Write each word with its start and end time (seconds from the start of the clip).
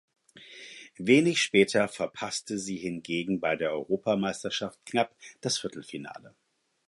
Wenig 0.97 1.39
später 1.43 1.87
verpasste 1.87 2.57
sie 2.57 2.77
hingegen 2.77 3.39
bei 3.39 3.55
der 3.55 3.69
Europameisterschaft 3.73 4.83
knapp 4.83 5.15
das 5.41 5.59
Viertelfinale. 5.59 6.33